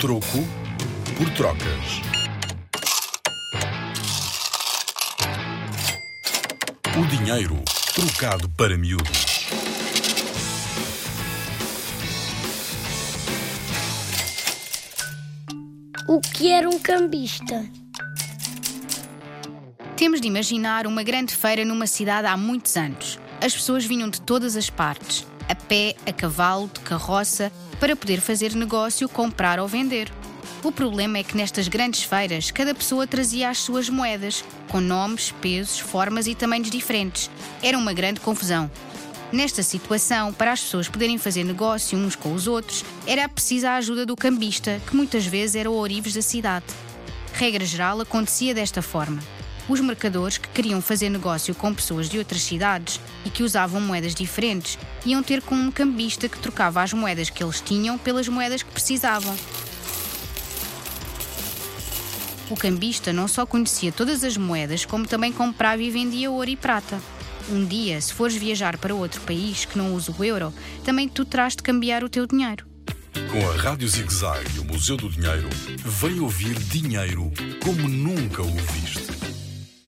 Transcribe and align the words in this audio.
Troco 0.00 0.44
por 1.16 1.30
trocas. 1.30 2.02
O 6.98 7.06
dinheiro 7.06 7.56
trocado 7.94 8.48
para 8.50 8.76
miúdos. 8.76 9.46
O 16.08 16.20
que 16.20 16.50
era 16.50 16.68
um 16.68 16.78
cambista? 16.78 17.64
Temos 19.96 20.20
de 20.20 20.26
imaginar 20.26 20.86
uma 20.86 21.02
grande 21.02 21.34
feira 21.34 21.64
numa 21.64 21.86
cidade 21.86 22.26
há 22.26 22.36
muitos 22.36 22.76
anos. 22.76 23.18
As 23.40 23.54
pessoas 23.54 23.84
vinham 23.84 24.10
de 24.10 24.20
todas 24.20 24.56
as 24.56 24.68
partes, 24.68 25.26
a 25.48 25.54
pé, 25.54 25.94
a 26.06 26.12
cavalo, 26.12 26.70
de 26.72 26.80
carroça, 26.80 27.52
para 27.78 27.96
poder 27.96 28.20
fazer 28.20 28.54
negócio, 28.54 29.08
comprar 29.08 29.58
ou 29.58 29.68
vender. 29.68 30.10
O 30.62 30.72
problema 30.72 31.18
é 31.18 31.22
que 31.22 31.36
nestas 31.36 31.68
grandes 31.68 32.02
feiras 32.02 32.50
cada 32.50 32.74
pessoa 32.74 33.06
trazia 33.06 33.50
as 33.50 33.58
suas 33.58 33.88
moedas, 33.88 34.42
com 34.68 34.80
nomes, 34.80 35.30
pesos, 35.30 35.78
formas 35.78 36.26
e 36.26 36.34
tamanhos 36.34 36.70
diferentes. 36.70 37.30
Era 37.62 37.76
uma 37.76 37.92
grande 37.92 38.20
confusão. 38.20 38.70
Nesta 39.30 39.62
situação, 39.62 40.32
para 40.32 40.52
as 40.52 40.62
pessoas 40.62 40.88
poderem 40.88 41.18
fazer 41.18 41.44
negócio 41.44 41.98
uns 41.98 42.14
com 42.14 42.32
os 42.32 42.46
outros, 42.46 42.84
era 43.06 43.28
preciso 43.28 43.66
a 43.66 43.74
ajuda 43.74 44.06
do 44.06 44.16
cambista, 44.16 44.80
que 44.86 44.96
muitas 44.96 45.26
vezes 45.26 45.56
era 45.56 45.70
o 45.70 45.74
ourives 45.74 46.14
da 46.14 46.22
cidade. 46.22 46.66
Regra 47.32 47.64
geral, 47.64 48.00
acontecia 48.00 48.54
desta 48.54 48.80
forma. 48.80 49.20
Os 49.68 49.80
mercadores 49.80 50.36
que 50.36 50.48
queriam 50.48 50.82
fazer 50.82 51.08
negócio 51.08 51.54
com 51.54 51.72
pessoas 51.72 52.08
de 52.08 52.18
outras 52.18 52.42
cidades 52.42 53.00
e 53.24 53.30
que 53.30 53.42
usavam 53.42 53.80
moedas 53.80 54.14
diferentes 54.14 54.78
iam 55.06 55.22
ter 55.22 55.40
com 55.40 55.54
um 55.54 55.70
cambista 55.70 56.28
que 56.28 56.38
trocava 56.38 56.82
as 56.82 56.92
moedas 56.92 57.30
que 57.30 57.42
eles 57.42 57.60
tinham 57.62 57.96
pelas 57.96 58.28
moedas 58.28 58.62
que 58.62 58.70
precisavam. 58.70 59.34
O 62.50 62.56
cambista 62.56 63.10
não 63.10 63.26
só 63.26 63.46
conhecia 63.46 63.90
todas 63.90 64.22
as 64.22 64.36
moedas, 64.36 64.84
como 64.84 65.06
também 65.06 65.32
comprava 65.32 65.82
e 65.82 65.90
vendia 65.90 66.30
ouro 66.30 66.50
e 66.50 66.56
prata. 66.56 67.00
Um 67.48 67.64
dia, 67.64 68.00
se 68.00 68.12
fores 68.12 68.36
viajar 68.36 68.76
para 68.76 68.94
outro 68.94 69.20
país 69.22 69.64
que 69.64 69.78
não 69.78 69.94
usa 69.94 70.14
o 70.16 70.24
euro, 70.24 70.52
também 70.84 71.08
tu 71.08 71.24
terás 71.24 71.56
de 71.56 71.62
cambiar 71.62 72.04
o 72.04 72.08
teu 72.08 72.26
dinheiro. 72.26 72.66
Com 73.30 73.50
a 73.50 73.56
Rádio 73.56 73.88
ZigZag 73.88 74.56
e 74.56 74.58
o 74.60 74.64
Museu 74.64 74.96
do 74.96 75.08
Dinheiro, 75.08 75.48
vem 75.84 76.20
ouvir 76.20 76.54
dinheiro 76.54 77.32
como 77.62 77.88
nunca 77.88 78.42
o 78.42 78.54
viste. 78.54 79.03